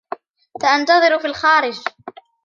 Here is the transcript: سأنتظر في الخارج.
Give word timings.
سأنتظر 0.61 1.19
في 1.19 1.27
الخارج. 1.27 1.79